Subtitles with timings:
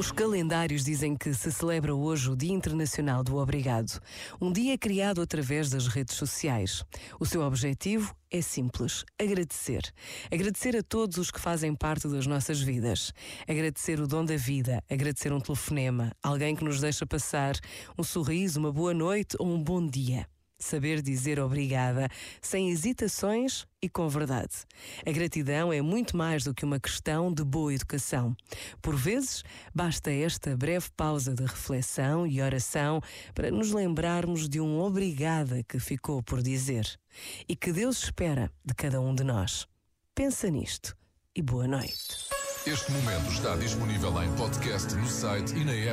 [0.00, 4.00] Os calendários dizem que se celebra hoje o Dia Internacional do Obrigado,
[4.40, 6.82] um dia criado através das redes sociais.
[7.20, 9.82] O seu objetivo é simples: agradecer.
[10.32, 13.12] Agradecer a todos os que fazem parte das nossas vidas.
[13.46, 17.56] Agradecer o dom da vida, agradecer um telefonema, alguém que nos deixa passar,
[17.98, 20.26] um sorriso, uma boa noite ou um bom dia.
[20.60, 22.06] Saber dizer obrigada,
[22.42, 24.52] sem hesitações e com verdade.
[25.06, 28.36] A gratidão é muito mais do que uma questão de boa educação.
[28.82, 29.42] Por vezes,
[29.74, 33.00] basta esta breve pausa de reflexão e oração
[33.34, 36.86] para nos lembrarmos de um obrigada que ficou por dizer
[37.48, 39.66] e que Deus espera de cada um de nós.
[40.14, 40.94] Pensa nisto
[41.34, 42.28] e boa noite.
[42.66, 45.88] Este momento está disponível em podcast no site e na app.